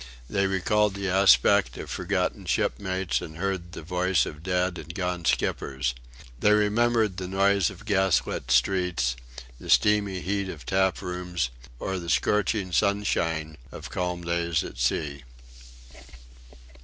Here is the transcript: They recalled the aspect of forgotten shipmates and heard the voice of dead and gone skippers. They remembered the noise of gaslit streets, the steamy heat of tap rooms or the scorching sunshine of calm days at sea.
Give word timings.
They 0.27 0.47
recalled 0.47 0.95
the 0.95 1.07
aspect 1.09 1.77
of 1.77 1.87
forgotten 1.91 2.45
shipmates 2.45 3.21
and 3.21 3.37
heard 3.37 3.73
the 3.73 3.83
voice 3.83 4.25
of 4.25 4.41
dead 4.41 4.79
and 4.79 4.95
gone 4.95 5.25
skippers. 5.25 5.93
They 6.39 6.53
remembered 6.53 7.17
the 7.17 7.27
noise 7.27 7.69
of 7.69 7.85
gaslit 7.85 8.49
streets, 8.49 9.15
the 9.59 9.69
steamy 9.69 10.21
heat 10.21 10.49
of 10.49 10.65
tap 10.65 11.03
rooms 11.03 11.51
or 11.77 11.99
the 11.99 12.09
scorching 12.09 12.71
sunshine 12.71 13.59
of 13.71 13.91
calm 13.91 14.23
days 14.23 14.63
at 14.63 14.79
sea. 14.79 15.21